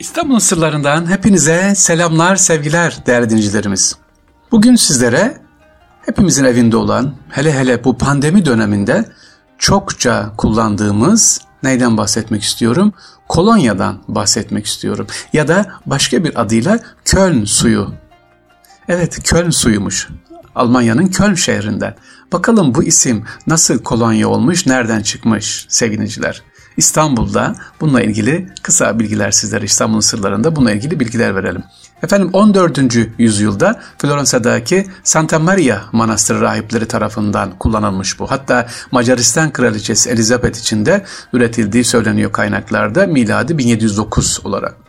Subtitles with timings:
[0.00, 3.96] İstanbul sırlarından hepinize selamlar, sevgiler değerli dinleyicilerimiz.
[4.50, 5.40] Bugün sizlere
[6.06, 9.04] hepimizin evinde olan, hele hele bu pandemi döneminde
[9.58, 12.92] çokça kullandığımız neyden bahsetmek istiyorum?
[13.28, 15.06] Kolonyadan bahsetmek istiyorum.
[15.32, 17.94] Ya da başka bir adıyla Köln suyu.
[18.88, 20.08] Evet, Köln suyumuş.
[20.54, 21.94] Almanya'nın Köln şehrinden.
[22.32, 26.42] Bakalım bu isim nasıl kolonya olmuş, nereden çıkmış sevgiliciler?
[26.80, 31.62] İstanbul'da bununla ilgili kısa bilgiler sizlere İstanbul'un sırlarında bununla ilgili bilgiler verelim.
[32.02, 32.78] Efendim 14.
[33.18, 38.30] yüzyılda Floransa'daki Santa Maria Manastırı rahipleri tarafından kullanılmış bu.
[38.30, 44.79] Hatta Macaristan Kraliçesi Elizabeth için de üretildiği söyleniyor kaynaklarda miladi 1709 olarak.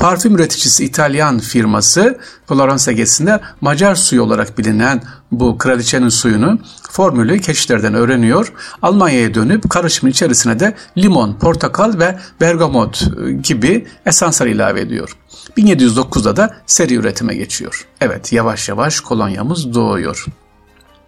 [0.00, 6.58] Parfüm üreticisi İtalyan firması Florence gezisinde Macar suyu olarak bilinen bu kraliçenin suyunu
[6.90, 8.52] formülü keşişlerden öğreniyor.
[8.82, 13.04] Almanya'ya dönüp karışımın içerisine de limon, portakal ve bergamot
[13.42, 15.16] gibi esanslar ilave ediyor.
[15.56, 17.86] 1709'da da seri üretime geçiyor.
[18.00, 20.26] Evet yavaş yavaş kolonyamız doğuyor.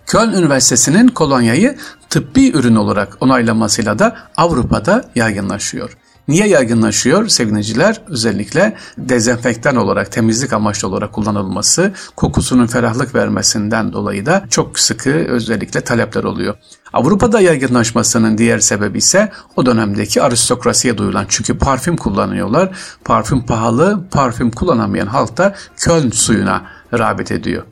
[0.06, 1.78] Köln Üniversitesi'nin kolonyayı
[2.11, 5.97] tıbbi ürün olarak onaylamasıyla da Avrupa'da yaygınlaşıyor.
[6.28, 8.01] Niye yaygınlaşıyor sevgiliciler?
[8.09, 15.81] Özellikle dezenfektan olarak, temizlik amaçlı olarak kullanılması, kokusunun ferahlık vermesinden dolayı da çok sıkı özellikle
[15.81, 16.55] talepler oluyor.
[16.93, 22.77] Avrupa'da yaygınlaşmasının diğer sebebi ise o dönemdeki aristokrasiye duyulan çünkü parfüm kullanıyorlar.
[23.05, 26.62] Parfüm pahalı, parfüm kullanamayan halk da Köln suyuna
[26.93, 27.62] rağbet ediyor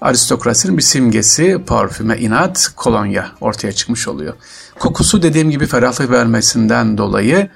[0.00, 4.34] aristokrasinin bir simgesi parfüme inat kolonya ortaya çıkmış oluyor.
[4.78, 7.50] Kokusu dediğim gibi ferahlık vermesinden dolayı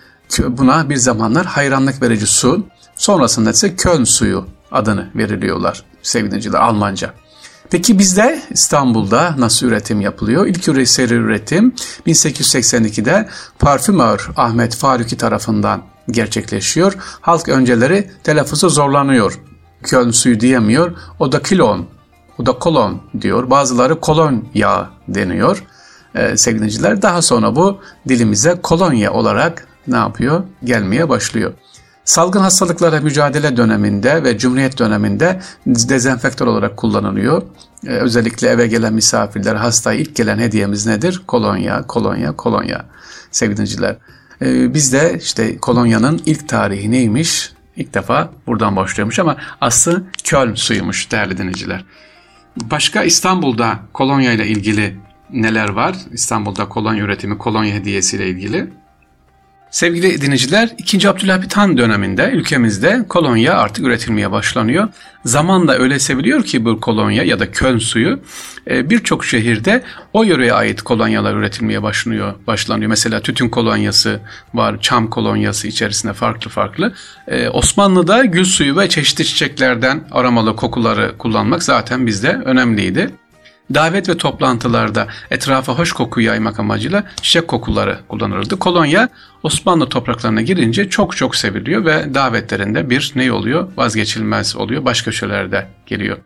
[0.48, 7.14] buna bir zamanlar hayranlık verici su, sonrasında ise Köln suyu adını veriliyorlar sevgiliciler Almanca.
[7.70, 10.46] Peki bizde İstanbul'da nasıl üretim yapılıyor?
[10.46, 11.74] İlk seri üretim
[12.06, 16.96] 1882'de parfümör Ahmet Faruki tarafından gerçekleşiyor.
[17.20, 19.40] Halk önceleri telaffuzu zorlanıyor.
[19.82, 20.96] Köln suyu diyemiyor.
[21.18, 21.86] O da kilon,
[22.38, 23.50] o da kolon diyor.
[23.50, 25.64] Bazıları kolon yağı deniyor
[26.14, 27.02] ee, sevgiliciler.
[27.02, 30.42] Daha sonra bu dilimize kolonya olarak ne yapıyor?
[30.64, 31.52] Gelmeye başlıyor.
[32.04, 37.42] Salgın hastalıklara mücadele döneminde ve Cumhuriyet döneminde dezenfektör olarak kullanılıyor.
[37.86, 41.22] Ee, özellikle eve gelen misafirler, hastaya ilk gelen hediyemiz nedir?
[41.26, 42.84] Kolonya, kolonya, kolonya
[43.30, 43.96] sevgiliciler.
[44.42, 47.52] Ee, bizde işte kolonyanın ilk tarihi neymiş?
[47.76, 51.84] İlk defa buradan başlıyormuş ama aslı Köln suyumuş değerli dinleyiciler.
[52.56, 54.96] Başka İstanbul'da kolonya ile ilgili
[55.30, 55.96] neler var?
[56.12, 58.70] İstanbul'da kolonya üretimi, kolonya hediyesiyle ilgili.
[59.70, 61.08] Sevgili dinleyiciler, 2.
[61.08, 64.88] Abdülhamit Han döneminde ülkemizde kolonya artık üretilmeye başlanıyor.
[65.24, 68.20] Zamanla öyle seviliyor ki bu kolonya ya da köln suyu
[68.70, 72.34] e, birçok şehirde o yöreye ait kolonyalar üretilmeye başlanıyor.
[72.46, 72.88] başlanıyor.
[72.88, 74.20] Mesela tütün kolonyası
[74.54, 76.94] var, çam kolonyası içerisinde farklı farklı.
[77.28, 83.10] E, Osmanlı'da gül suyu ve çeşitli çiçeklerden aromalı kokuları kullanmak zaten bizde önemliydi.
[83.74, 88.58] Davet ve toplantılarda etrafa hoş koku yaymak amacıyla çiçek kokuları kullanılırdı.
[88.58, 89.08] Kolonya
[89.42, 93.68] Osmanlı topraklarına girince çok çok seviliyor ve davetlerinde bir ne oluyor?
[93.76, 94.84] Vazgeçilmez oluyor.
[94.84, 96.18] Başka köşelerde geliyor.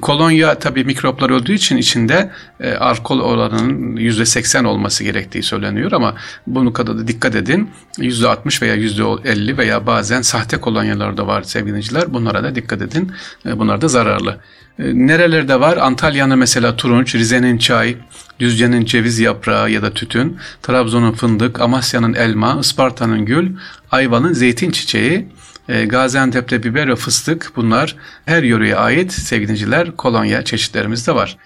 [0.00, 2.30] Kolonya tabii mikroplar öldüğü için içinde
[2.60, 6.14] e, alkol oranının %80 olması gerektiği söyleniyor ama
[6.46, 7.70] bunu kadar da dikkat edin.
[7.98, 12.14] %60 veya %50 veya bazen sahte kolonyalar da var sevgiliciler.
[12.14, 13.12] Bunlara da dikkat edin.
[13.46, 14.40] E, bunlar da zararlı.
[14.78, 15.76] E, nerelerde var?
[15.76, 17.96] Antalya'nın mesela turunç, Rize'nin çay,
[18.40, 23.56] Düzce'nin ceviz yaprağı ya da tütün, Trabzon'un fındık, Amasya'nın elma, Isparta'nın gül,
[23.90, 25.28] Ayva'nın zeytin çiçeği,
[25.70, 31.36] Gaziantep'te biber ve fıstık bunlar her yöreye ait sevgiliciler kolonya çeşitlerimiz de var.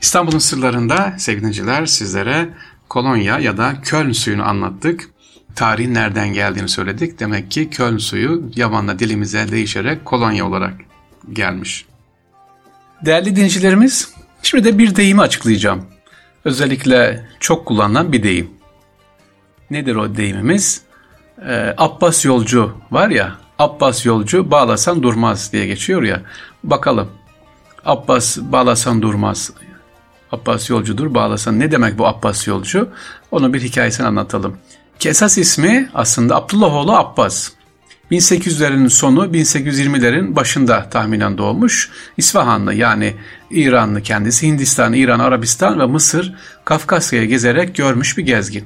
[0.00, 2.48] İstanbul'un sırlarında sevgiliciler sizlere
[2.88, 5.08] kolonya ya da Köln suyunu anlattık.
[5.56, 7.20] Tarihin nereden geldiğini söyledik.
[7.20, 10.74] Demek ki Köln suyu yamanla dilimize değişerek kolonya olarak
[11.32, 11.86] gelmiş.
[13.04, 15.86] Değerli dinleyicilerimiz, şimdi de bir deyimi açıklayacağım.
[16.44, 18.50] Özellikle çok kullanılan bir deyim.
[19.70, 20.82] Nedir o deyimimiz?
[21.48, 26.22] Ee, Abbas yolcu var ya, Abbas yolcu bağlasan durmaz diye geçiyor ya.
[26.64, 27.08] Bakalım.
[27.84, 29.52] Abbas bağlasan durmaz.
[30.32, 31.60] Abbas yolcudur bağlasan.
[31.60, 32.88] Ne demek bu Abbas yolcu?
[33.30, 34.56] Onun bir hikayesini anlatalım.
[34.98, 37.50] Ki esas ismi aslında Abdullahoğlu Abbas.
[38.10, 41.90] 1800'lerin sonu 1820'lerin başında tahminen doğmuş.
[42.16, 43.14] İsfahanlı yani
[43.50, 46.34] İranlı kendisi Hindistan, İran, Arabistan ve Mısır,
[46.64, 48.64] Kafkasya'ya gezerek görmüş bir gezgin.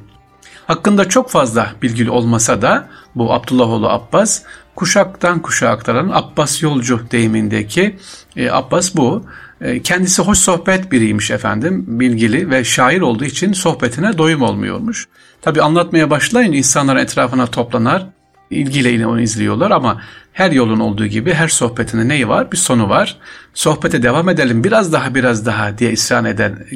[0.66, 4.42] Hakkında çok fazla bilgili olmasa da bu Abdullahoğlu Abbas
[4.74, 7.96] kuşaktan kuşağa aktaran Abbas yolcu deyimindeki
[8.36, 9.24] e, Abbas bu.
[9.60, 15.08] E, kendisi hoş sohbet biriymiş efendim, bilgili ve şair olduğu için sohbetine doyum olmuyormuş.
[15.42, 18.06] Tabi anlatmaya başlayın insanlar etrafına toplanar,
[18.50, 20.02] ilgiyle onu izliyorlar ama
[20.32, 22.52] her yolun olduğu gibi her sohbetinde neyi var?
[22.52, 23.16] Bir sonu var.
[23.54, 26.66] Sohbete devam edelim biraz daha biraz daha diye isyan eden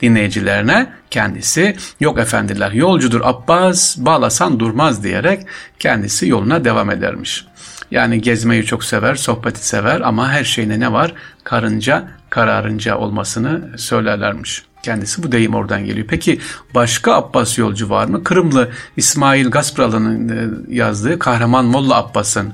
[0.00, 5.46] dinleyicilerine kendisi yok efendiler yolcudur Abbas bağlasan durmaz diyerek
[5.78, 7.44] kendisi yoluna devam edermiş.
[7.90, 11.12] Yani gezmeyi çok sever, sohbeti sever ama her şeyine ne var?
[11.44, 14.62] Karınca, kararınca olmasını söylerlermiş.
[14.84, 16.06] Kendisi bu deyim oradan geliyor.
[16.10, 16.40] Peki
[16.74, 18.24] başka Abbas yolcu var mı?
[18.24, 22.52] Kırımlı İsmail Gaspralı'nın e, yazdığı Kahraman Molla Abbas'ın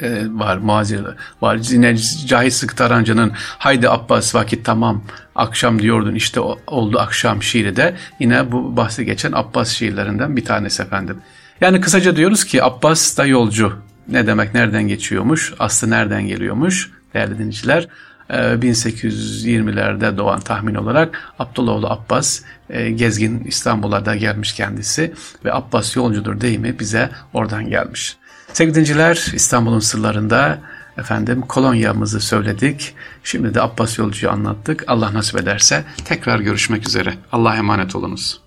[0.00, 1.00] e, var muazir
[1.42, 1.96] var yine
[2.26, 8.52] Cahit Sık Tarancı'nın haydi Abbas vakit tamam akşam diyordun işte oldu akşam şiiri de yine
[8.52, 11.16] bu bahsi geçen Abbas şiirlerinden bir tanesi efendim.
[11.60, 13.72] Yani kısaca diyoruz ki Abbas da yolcu.
[14.08, 15.54] Ne demek nereden geçiyormuş?
[15.58, 16.90] Aslı nereden geliyormuş?
[17.14, 17.88] Değerli dinleyiciler
[18.30, 22.40] 1820'lerde ee, doğan tahmin olarak Abdullahoğlu Abbas
[22.70, 25.14] e, gezgin İstanbul'a gelmiş kendisi
[25.44, 28.16] ve Abbas yolcudur deyimi bize oradan gelmiş.
[28.52, 30.58] Sevgili dinciler İstanbul'un sırlarında
[30.98, 32.94] efendim kolonyamızı söyledik.
[33.24, 34.84] Şimdi de Abbas yolcuyu anlattık.
[34.86, 37.14] Allah nasip ederse tekrar görüşmek üzere.
[37.32, 38.45] Allah'a emanet olunuz.